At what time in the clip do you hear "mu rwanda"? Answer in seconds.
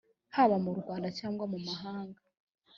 0.65-1.07